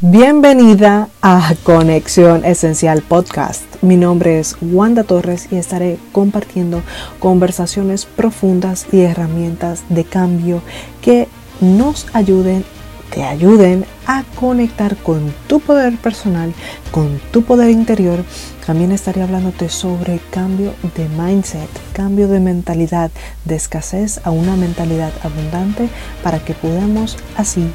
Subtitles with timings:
[0.00, 3.64] Bienvenida a Conexión Esencial Podcast.
[3.82, 6.82] Mi nombre es Wanda Torres y estaré compartiendo
[7.18, 10.62] conversaciones profundas y herramientas de cambio
[11.02, 11.26] que
[11.60, 12.64] nos ayuden,
[13.12, 16.54] te ayuden a conectar con tu poder personal,
[16.92, 18.22] con tu poder interior.
[18.64, 23.10] También estaré hablándote sobre cambio de mindset, cambio de mentalidad
[23.44, 25.88] de escasez a una mentalidad abundante
[26.22, 27.68] para que podamos así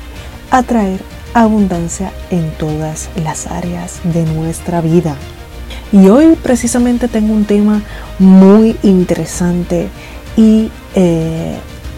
[0.51, 1.01] atraer
[1.33, 5.15] abundancia en todas las áreas de nuestra vida.
[5.91, 7.81] Y hoy precisamente tengo un tema
[8.19, 9.89] muy interesante
[10.35, 11.55] y eh,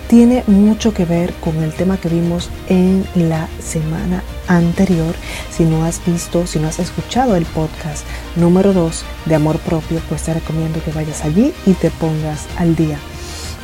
[0.07, 5.15] tiene mucho que ver con el tema que vimos en la semana anterior.
[5.49, 10.01] Si no has visto, si no has escuchado el podcast número 2 de Amor Propio,
[10.09, 12.97] pues te recomiendo que vayas allí y te pongas al día.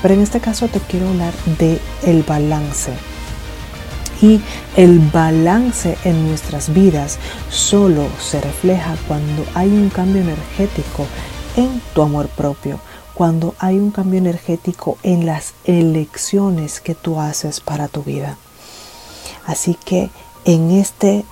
[0.02, 2.92] Pero en este caso te quiero hablar de el balance
[4.22, 4.40] y
[4.78, 7.18] el balance en nuestras vidas
[7.50, 11.06] solo se refleja cuando hay un cambio energético
[11.56, 12.80] en tu amor propio,
[13.14, 18.38] cuando hay un cambio energético en las elecciones que tú haces para tu vida.
[19.46, 20.10] Así que
[20.46, 21.26] en este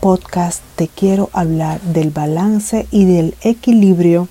[0.00, 4.28] podcast te quiero hablar del balance y del equilibrio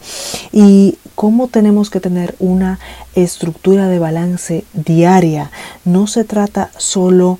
[0.51, 2.79] y cómo tenemos que tener una
[3.15, 5.51] estructura de balance diaria.
[5.83, 7.39] No se trata solo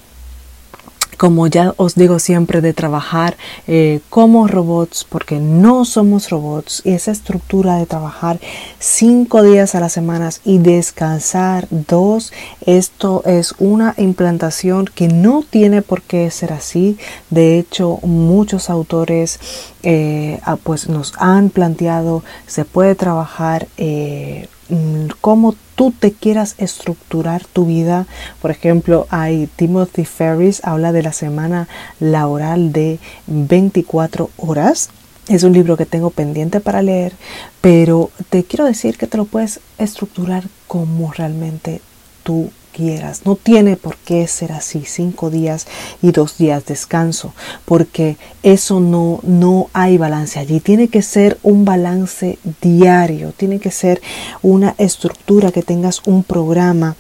[1.23, 6.91] como ya os digo siempre, de trabajar eh, como robots, porque no somos robots, y
[6.91, 8.41] esa estructura de trabajar
[8.77, 12.33] cinco días a la semana y descansar dos,
[12.66, 16.97] esto es una implantación que no tiene por qué ser así.
[17.29, 19.39] De hecho, muchos autores
[19.81, 27.45] eh, pues nos han planteado, se puede trabajar eh, Mm, cómo tú te quieras estructurar
[27.45, 28.05] tu vida.
[28.41, 31.67] Por ejemplo, hay Timothy Ferris, habla de la semana
[31.99, 34.89] laboral de 24 horas.
[35.27, 37.13] Es un libro que tengo pendiente para leer,
[37.61, 41.81] pero te quiero decir que te lo puedes estructurar como realmente
[42.23, 43.22] tú quieras.
[43.25, 45.67] No tiene por qué ser así, cinco días
[46.01, 50.59] y dos días descanso, porque eso no, no hay balance allí.
[50.59, 54.01] Tiene que ser un balance diario, tiene que ser
[54.41, 56.97] una estructura que tengas un programa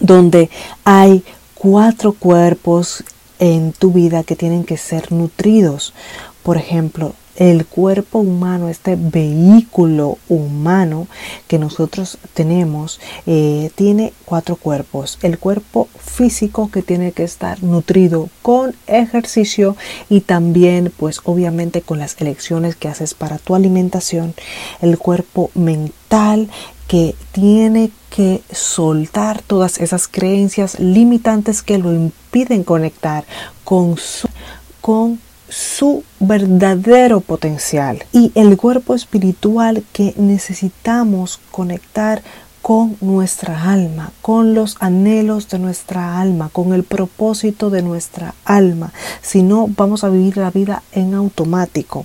[0.00, 0.48] donde
[0.84, 1.24] hay
[1.54, 3.04] cuatro cuerpos
[3.38, 5.92] en tu vida que tienen que ser nutridos.
[6.42, 11.06] Por ejemplo, el cuerpo humano, este vehículo humano
[11.46, 15.18] que nosotros tenemos, eh, tiene cuatro cuerpos.
[15.22, 19.76] El cuerpo físico que tiene que estar nutrido con ejercicio
[20.10, 24.34] y también pues obviamente con las elecciones que haces para tu alimentación.
[24.80, 26.50] El cuerpo mental
[26.88, 33.24] que tiene que soltar todas esas creencias limitantes que lo impiden conectar
[33.62, 34.26] con su
[34.80, 42.22] con su verdadero potencial y el cuerpo espiritual que necesitamos conectar
[42.62, 48.92] con nuestra alma, con los anhelos de nuestra alma, con el propósito de nuestra alma.
[49.22, 52.04] Si no, vamos a vivir la vida en automático.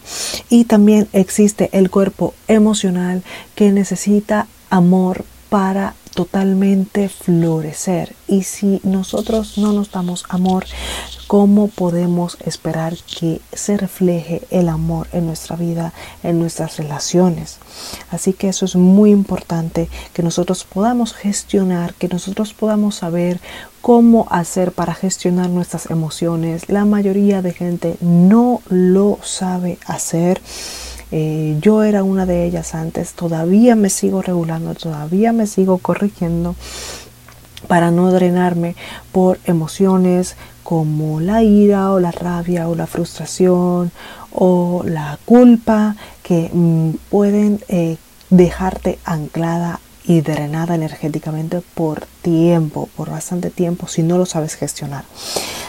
[0.49, 3.23] Y también existe el cuerpo emocional
[3.55, 8.15] que necesita amor para totalmente florecer.
[8.27, 10.65] Y si nosotros no nos damos amor,
[11.27, 17.59] ¿cómo podemos esperar que se refleje el amor en nuestra vida, en nuestras relaciones?
[18.11, 23.39] Así que eso es muy importante, que nosotros podamos gestionar, que nosotros podamos saber
[23.81, 26.69] cómo hacer para gestionar nuestras emociones.
[26.69, 30.41] La mayoría de gente no lo sabe hacer.
[31.15, 36.55] Eh, yo era una de ellas antes, todavía me sigo regulando, todavía me sigo corrigiendo
[37.67, 38.75] para no drenarme
[39.11, 43.91] por emociones como la ira o la rabia o la frustración
[44.31, 47.97] o la culpa que mm, pueden eh,
[48.31, 55.05] dejarte anclada y drenada energéticamente por tiempo, por bastante tiempo, si no lo sabes gestionar.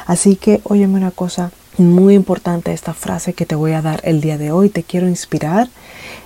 [0.06, 4.20] Así que, óyeme una cosa, muy importante esta frase que te voy a dar el
[4.20, 4.68] día de hoy.
[4.68, 5.68] Te quiero inspirar.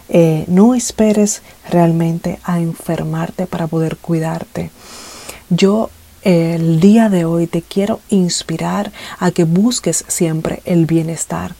[0.08, 4.70] Eh, no esperes realmente a enfermarte para poder cuidarte.
[5.50, 5.90] Yo
[6.22, 11.54] el día de hoy te quiero inspirar a que busques siempre el bienestar.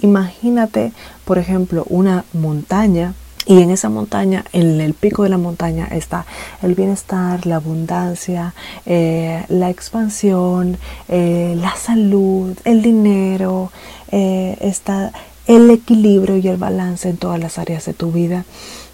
[0.00, 0.92] Imagínate,
[1.24, 3.14] por ejemplo, una montaña
[3.48, 6.26] y en esa montaña, en el pico de la montaña, está
[6.62, 8.52] el bienestar, la abundancia,
[8.84, 10.76] eh, la expansión,
[11.08, 13.72] eh, la salud, el dinero,
[14.12, 15.12] eh, está
[15.46, 18.44] el equilibrio y el balance en todas las áreas de tu vida.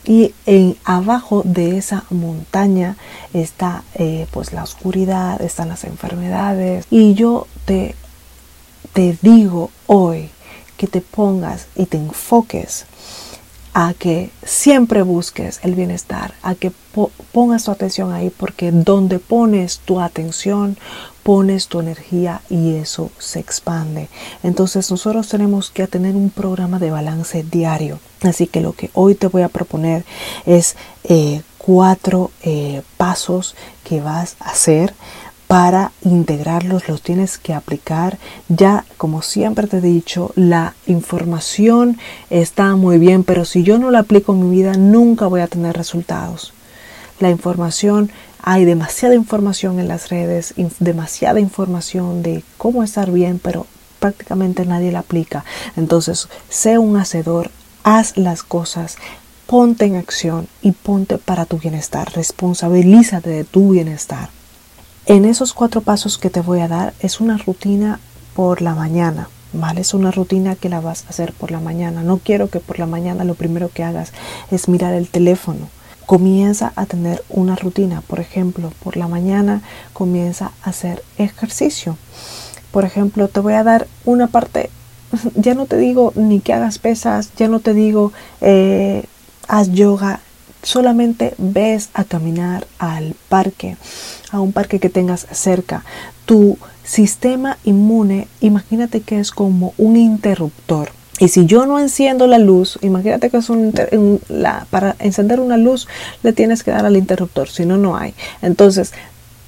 [0.04, 2.96] Y en abajo de esa montaña
[3.32, 3.82] está
[4.30, 6.86] pues la oscuridad, están las enfermedades.
[6.90, 7.96] Y yo te
[8.92, 10.30] te digo hoy
[10.76, 12.86] que te pongas y te enfoques
[13.74, 16.72] a que siempre busques el bienestar, a que
[17.32, 20.78] pongas tu atención ahí, porque donde pones tu atención,
[21.24, 24.08] pones tu energía y eso se expande.
[24.44, 27.98] Entonces nosotros tenemos que tener un programa de balance diario.
[28.22, 30.04] Así que lo que hoy te voy a proponer
[30.46, 34.94] es eh, cuatro eh, pasos que vas a hacer
[35.54, 38.18] para integrarlos los tienes que aplicar.
[38.48, 41.96] Ya, como siempre te he dicho, la información
[42.28, 45.46] está muy bien, pero si yo no la aplico en mi vida, nunca voy a
[45.46, 46.52] tener resultados.
[47.20, 48.10] La información,
[48.42, 53.68] hay demasiada información en las redes, demasiada información de cómo estar bien, pero
[54.00, 55.44] prácticamente nadie la aplica.
[55.76, 57.52] Entonces, sé un hacedor,
[57.84, 58.96] haz las cosas,
[59.46, 62.12] ponte en acción y ponte para tu bienestar.
[62.12, 64.30] Responsabilízate de tu bienestar.
[65.06, 68.00] En esos cuatro pasos que te voy a dar es una rutina
[68.34, 69.82] por la mañana, ¿vale?
[69.82, 72.02] Es una rutina que la vas a hacer por la mañana.
[72.02, 74.14] No quiero que por la mañana lo primero que hagas
[74.50, 75.68] es mirar el teléfono.
[76.06, 78.00] Comienza a tener una rutina.
[78.00, 79.60] Por ejemplo, por la mañana
[79.92, 81.98] comienza a hacer ejercicio.
[82.70, 84.70] Por ejemplo, te voy a dar una parte,
[85.34, 89.04] ya no te digo ni que hagas pesas, ya no te digo eh,
[89.48, 90.20] haz yoga,
[90.64, 93.76] solamente ves a caminar al parque,
[94.30, 95.84] a un parque que tengas cerca.
[96.26, 100.90] Tu sistema inmune, imagínate que es como un interruptor.
[101.20, 103.72] Y si yo no enciendo la luz, imagínate que es un,
[104.70, 105.86] para encender una luz
[106.24, 108.14] le tienes que dar al interruptor, si no, no hay.
[108.42, 108.92] Entonces,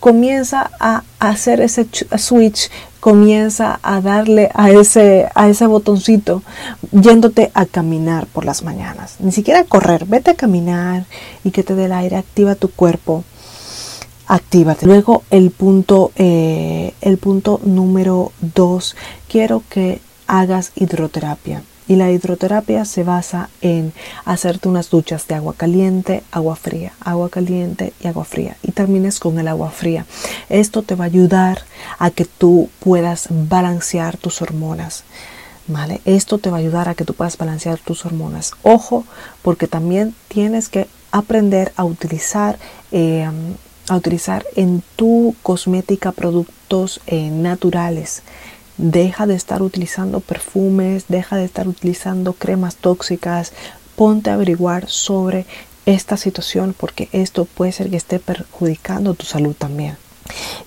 [0.01, 1.87] comienza a hacer ese
[2.19, 2.71] switch,
[3.01, 6.43] comienza a darle a ese, a ese botoncito
[6.91, 9.17] yéndote a caminar por las mañanas.
[9.21, 11.05] Ni siquiera correr, vete a caminar
[11.45, 13.25] y que te dé el aire, activa tu cuerpo.
[14.29, 14.87] Actívate.
[14.87, 18.97] Luego el punto, eh, el punto número dos,
[19.29, 21.63] quiero que hagas hidroterapia.
[21.89, 23.93] Y la hidroterapia se basa en
[24.25, 28.57] hacerte unas duchas de agua caliente, agua fría, agua caliente y agua fría.
[28.63, 30.05] Y termines con el agua fría.
[30.49, 31.63] Esto te va a ayudar
[31.99, 35.05] a que tú puedas balancear tus hormonas.
[35.69, 36.01] ¿Vale?
[36.05, 38.53] Esto te va a ayudar a que tú puedas balancear tus hormonas.
[38.63, 39.05] Ojo,
[39.43, 42.59] porque también tienes que aprender a utilizar,
[42.93, 43.29] eh,
[43.89, 48.23] a utilizar en tu cosmética productos eh, naturales
[48.79, 53.53] Deja de estar utilizando perfumes, deja de estar utilizando cremas tóxicas.
[53.95, 55.47] Ponte a averiguar sobre
[55.87, 59.97] esta situación porque esto puede ser que esté perjudicando tu salud también.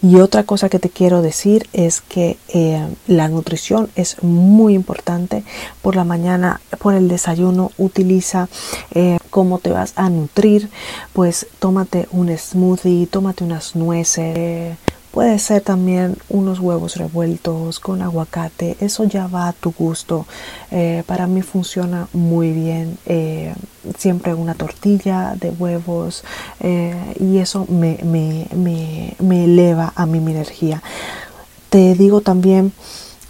[0.01, 5.43] Y otra cosa que te quiero decir es que eh, la nutrición es muy importante.
[5.81, 8.47] Por la mañana, por el desayuno, utiliza
[8.91, 10.69] eh, cómo te vas a nutrir.
[11.13, 14.77] Pues tómate un smoothie, tómate unas nueces.
[15.11, 20.27] Puede ser también unos huevos revueltos con aguacate, eso ya va a tu gusto.
[20.69, 22.97] Eh, para mí funciona muy bien.
[23.07, 23.55] Eh,
[23.97, 26.23] siempre una tortilla de huevos
[26.59, 30.83] eh, y eso me, me eleva a mí mi energía.
[31.69, 32.71] Te digo también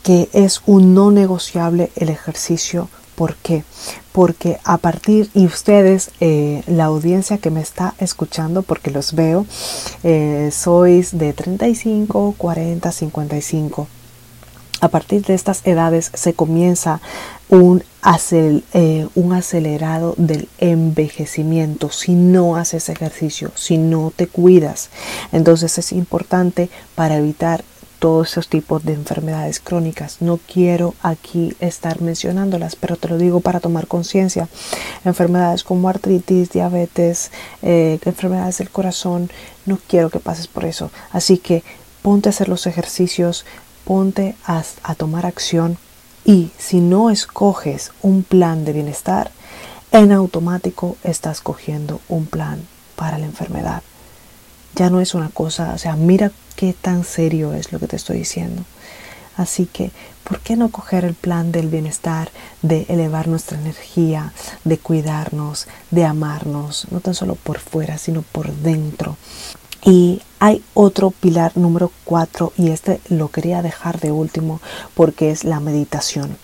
[0.03, 3.65] que es un no negociable el ejercicio ¿Por qué?
[4.13, 9.45] Porque a partir, y ustedes, eh, la audiencia que me está escuchando, porque los veo,
[10.03, 13.89] eh, sois de 35, 40, 55.
[14.79, 17.01] A partir de estas edades se comienza
[17.49, 17.83] un,
[18.31, 24.91] eh, un acelerado del envejecimiento si no haces ejercicio, si no te cuidas.
[25.33, 27.65] Entonces es importante para evitar
[27.99, 30.17] todos esos tipos de enfermedades crónicas.
[30.21, 34.47] No quiero aquí estar mencionándolas, pero te lo digo para tomar conciencia.
[35.05, 39.29] Enfermedades como artritis, diabetes, eh, enfermedades del corazón,
[39.65, 40.91] no quiero que pases por eso.
[41.11, 41.63] Así que
[42.01, 43.45] ponte a hacer los ejercicios,
[43.85, 45.77] ponte a, a tomar acción
[46.25, 49.31] y si no escoges un plan de bienestar,
[49.91, 52.61] en automático estás cogiendo un plan
[52.95, 53.81] para la enfermedad.
[54.75, 57.95] Ya no es una cosa, o sea, mira qué tan serio es lo que te
[57.95, 58.63] estoy diciendo.
[59.37, 59.91] Así que,
[60.25, 62.29] ¿por qué no coger el plan del bienestar,
[62.61, 64.33] de elevar nuestra energía,
[64.65, 69.15] de cuidarnos, de amarnos, no tan solo por fuera, sino por dentro?
[69.83, 74.59] Y hay otro pilar número cuatro y este lo quería dejar de último
[74.93, 76.37] porque es la meditación.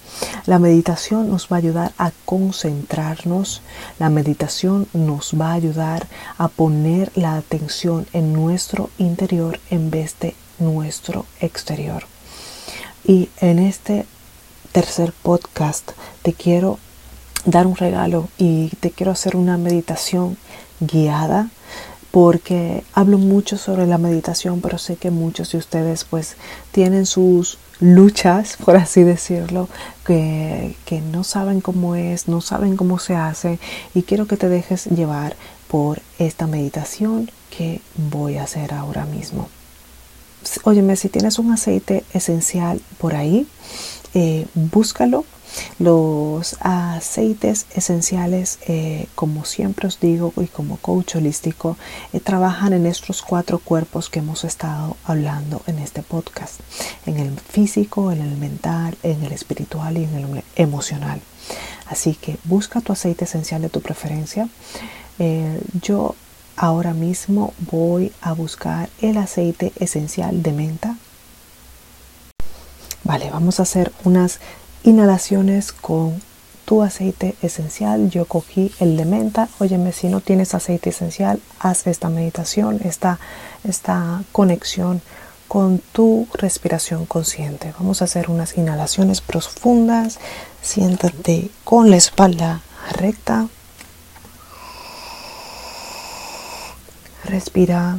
[0.46, 3.62] La meditación nos va a ayudar a concentrarnos,
[4.00, 10.15] la meditación nos va a ayudar a poner la atención en nuestro interior en vez
[10.20, 12.04] de nuestro exterior.
[13.04, 14.06] Y en este
[14.72, 16.80] tercer podcast te quiero
[17.46, 20.38] dar un regalo y te quiero hacer una meditación
[20.80, 21.50] guiada
[22.15, 26.38] porque hablo mucho sobre la meditación, pero sé que muchos de ustedes pues
[26.72, 29.67] tienen sus luchas, por así decirlo,
[30.07, 33.60] que, que no saben cómo es, no saben cómo se hace
[33.93, 35.36] y quiero que te dejes llevar
[35.67, 39.50] por esta meditación que voy a hacer ahora mismo.
[40.63, 43.45] Óyeme, si tienes un aceite esencial por ahí,
[44.13, 45.25] eh, búscalo.
[45.80, 51.78] Los aceites esenciales, eh, como siempre os digo y como coach holístico,
[52.14, 56.60] eh, trabajan en estos cuatro cuerpos que hemos estado hablando en este podcast.
[57.06, 61.22] En el físico, en el mental, en el espiritual y en el emocional.
[61.88, 64.50] Así que busca tu aceite esencial de tu preferencia.
[65.82, 66.16] yo
[66.58, 70.98] ahora mismo voy a buscar el aceite esencial de menta
[73.06, 74.40] Vale, vamos a hacer unas
[74.86, 76.22] inhalaciones con
[76.65, 78.10] tu aceite esencial.
[78.10, 79.50] Yo cogí el de menta.
[79.60, 83.20] Óyeme, si no tienes aceite esencial, haz esta meditación, esta,
[83.63, 85.01] esta conexión
[85.48, 87.74] con tu respiración consciente.
[87.77, 90.20] Vamos a hacer unas inhalaciones profundas.
[90.62, 92.62] Siéntate con la espalda
[92.92, 93.48] recta.
[97.25, 97.98] Respira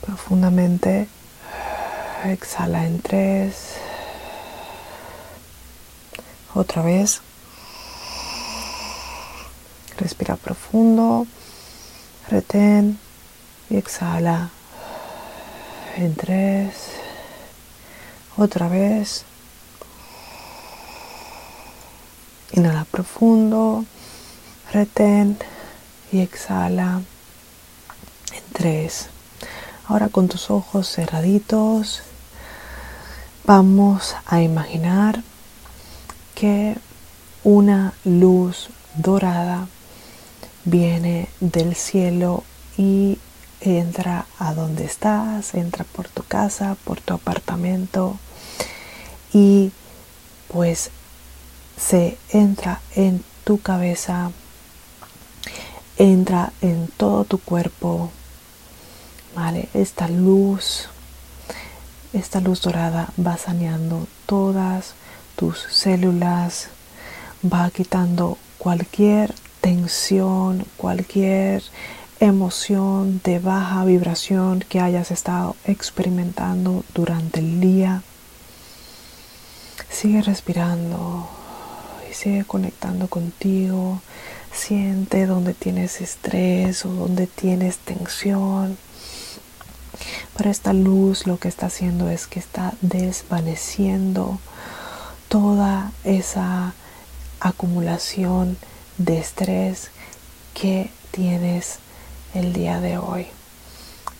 [0.00, 1.08] profundamente.
[2.24, 3.54] Exhala en tres.
[6.54, 7.20] Otra vez.
[9.98, 11.26] Respira profundo.
[12.28, 12.98] Retén
[13.68, 14.50] y exhala.
[15.96, 16.74] En tres.
[18.36, 19.24] Otra vez.
[22.52, 23.84] Inhala profundo.
[24.72, 25.38] Retén
[26.10, 27.02] y exhala.
[28.32, 29.08] En tres.
[29.86, 32.02] Ahora con tus ojos cerraditos.
[33.44, 35.22] Vamos a imaginar
[36.40, 36.74] que
[37.44, 39.68] una luz dorada
[40.64, 42.44] viene del cielo
[42.78, 43.18] y
[43.60, 48.16] entra a donde estás, entra por tu casa, por tu apartamento
[49.34, 49.70] y
[50.48, 50.90] pues
[51.76, 54.30] se entra en tu cabeza,
[55.98, 58.10] entra en todo tu cuerpo,
[59.36, 59.68] ¿vale?
[59.74, 60.88] Esta luz,
[62.14, 64.94] esta luz dorada va saneando todas
[65.40, 66.68] tus células,
[67.42, 71.62] va quitando cualquier tensión, cualquier
[72.20, 78.02] emoción de baja vibración que hayas estado experimentando durante el día.
[79.88, 81.26] Sigue respirando
[82.10, 84.02] y sigue conectando contigo.
[84.52, 88.76] Siente donde tienes estrés o donde tienes tensión.
[90.36, 94.38] Pero esta luz lo que está haciendo es que está desvaneciendo
[95.30, 96.74] toda esa
[97.38, 98.58] acumulación
[98.98, 99.92] de estrés
[100.54, 101.78] que tienes
[102.34, 103.28] el día de hoy.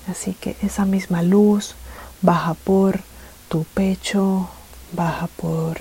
[0.08, 1.74] Así que esa misma luz
[2.22, 3.00] baja por
[3.48, 4.48] tu pecho,
[4.92, 5.80] baja por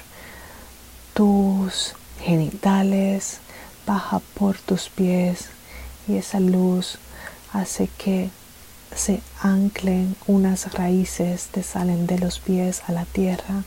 [1.14, 3.38] tus genitales,
[3.86, 5.50] baja por tus pies
[6.08, 6.98] y esa luz
[7.54, 8.32] hace que
[8.96, 13.64] se anclen unas raíces, te salen de los pies a la tierra,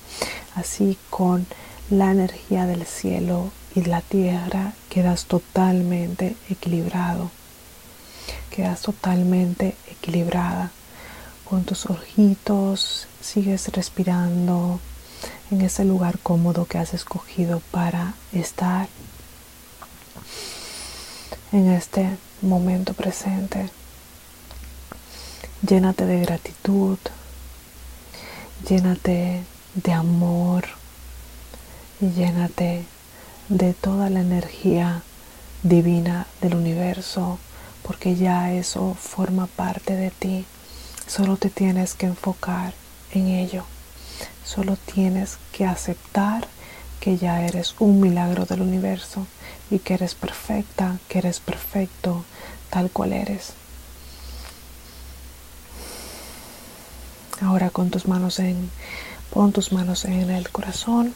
[0.54, 1.46] así con
[1.90, 7.30] la energía del cielo y la tierra quedas totalmente equilibrado,
[8.50, 10.70] quedas totalmente equilibrada.
[11.48, 14.80] Con tus ojitos sigues respirando
[15.50, 18.88] en ese lugar cómodo que has escogido para estar
[21.52, 22.08] en este
[22.40, 23.68] momento presente.
[25.66, 26.98] Llénate de gratitud,
[28.66, 29.44] llénate
[29.74, 30.64] de amor
[32.00, 32.84] y llénate
[33.48, 35.02] de toda la energía
[35.62, 37.38] divina del universo,
[37.82, 40.44] porque ya eso forma parte de ti.
[41.06, 42.74] Solo te tienes que enfocar
[43.12, 43.64] en ello.
[44.44, 46.46] Solo tienes que aceptar
[47.00, 49.26] que ya eres un milagro del universo
[49.70, 52.24] y que eres perfecta, que eres perfecto
[52.70, 53.54] tal cual eres.
[57.40, 58.70] Ahora con tus manos en,
[59.32, 61.14] pon tus manos en el corazón.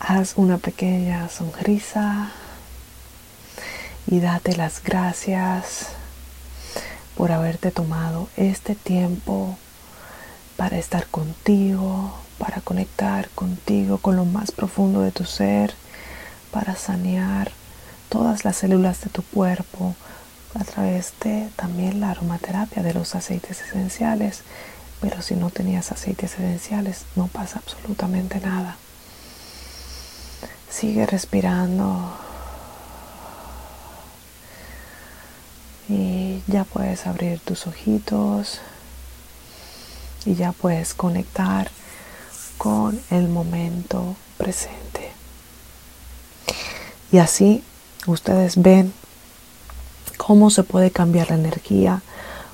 [0.00, 2.32] Haz una pequeña sonrisa
[4.08, 5.90] y date las gracias
[7.16, 9.56] por haberte tomado este tiempo
[10.56, 15.74] para estar contigo, para conectar contigo con lo más profundo de tu ser,
[16.50, 17.52] para sanear
[18.08, 19.94] todas las células de tu cuerpo,
[20.58, 24.42] a través de también la aromaterapia de los aceites esenciales.
[25.00, 28.76] Pero si no tenías aceites esenciales, no pasa absolutamente nada.
[30.68, 32.12] Sigue respirando.
[36.50, 38.60] ya puedes abrir tus ojitos
[40.24, 41.70] y ya puedes conectar
[42.58, 45.12] con el momento presente.
[47.12, 47.64] Y así
[48.06, 48.92] ustedes ven
[50.16, 52.02] cómo se puede cambiar la energía,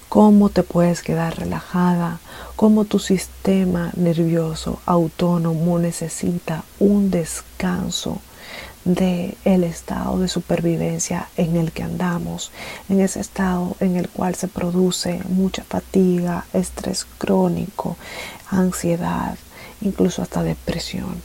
[0.08, 2.20] cómo te puedes quedar relajada,
[2.56, 8.20] cómo tu sistema nervioso autónomo necesita un descanso
[8.84, 12.52] de el estado de supervivencia en el que andamos,
[12.88, 17.96] en ese estado en el cual se produce mucha fatiga, estrés crónico,
[18.48, 19.36] ansiedad,
[19.80, 21.20] incluso hasta depresión.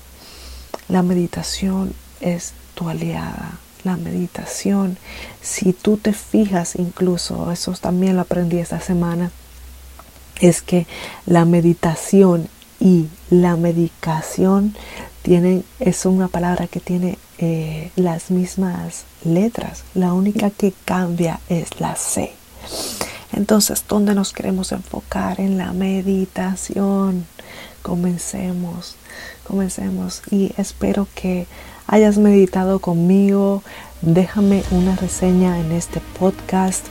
[0.89, 3.59] La meditación es tu aliada.
[3.83, 4.97] La meditación,
[5.41, 9.31] si tú te fijas incluso, eso también lo aprendí esta semana,
[10.39, 10.88] es que
[11.25, 12.47] la meditación
[12.79, 14.75] y la medicación
[15.21, 19.83] tienen, es una palabra que tiene eh, las mismas letras.
[19.93, 22.33] La única que cambia es la C.
[23.33, 25.39] Entonces, ¿dónde nos queremos enfocar?
[25.39, 27.25] En la meditación.
[27.81, 28.95] Comencemos,
[29.47, 31.47] comencemos y espero que
[31.91, 33.62] hayas meditado conmigo.
[34.01, 36.83] Déjame una reseña en este podcast.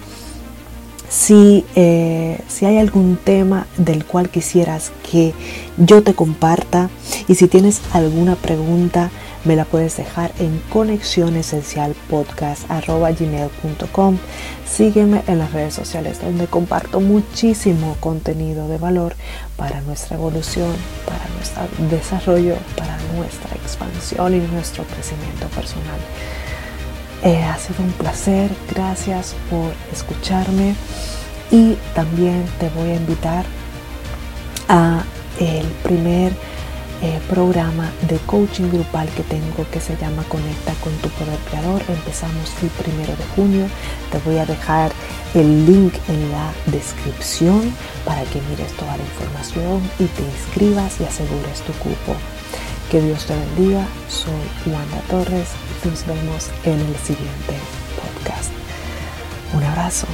[1.08, 5.34] Si, eh, si, hay algún tema del cual quisieras que
[5.76, 6.88] yo te comparta
[7.30, 9.08] y si tienes alguna pregunta,
[9.44, 11.94] me la puedes dejar en conexión esencial
[13.16, 14.18] gmail.com.
[14.68, 19.14] Sígueme en las redes sociales donde comparto muchísimo contenido de valor
[19.56, 20.74] para nuestra evolución,
[21.06, 26.00] para nuestro desarrollo, para nuestra expansión y nuestro crecimiento personal.
[27.22, 30.74] Eh, ha sido un placer, gracias por escucharme
[31.52, 33.44] y también te voy a invitar
[34.66, 35.04] a
[35.38, 36.32] el primer
[37.02, 41.82] eh, programa de coaching grupal que tengo que se llama Conecta con tu poder creador.
[41.88, 43.66] Empezamos el primero de junio.
[44.10, 44.92] Te voy a dejar
[45.34, 51.04] el link en la descripción para que mires toda la información y te inscribas y
[51.04, 52.14] asegures tu cupo.
[52.90, 53.86] Que Dios te bendiga.
[54.08, 55.48] Soy Wanda Torres
[55.84, 57.54] nos vemos en el siguiente
[57.96, 58.50] podcast.
[59.54, 60.06] Un abrazo.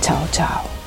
[0.00, 0.77] Chao, chao.